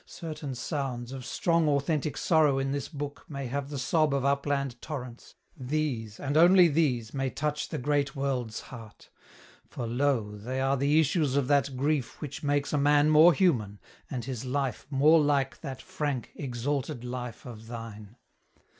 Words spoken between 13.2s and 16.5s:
human, and his life More like that frank,